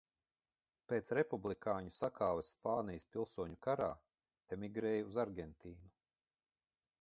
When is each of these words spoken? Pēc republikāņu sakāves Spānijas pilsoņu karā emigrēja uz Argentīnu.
Pēc 0.91 1.11
republikāņu 1.17 1.93
sakāves 1.97 2.49
Spānijas 2.55 3.05
pilsoņu 3.17 3.59
karā 3.67 3.91
emigrēja 4.59 5.05
uz 5.11 5.21
Argentīnu. 5.27 5.93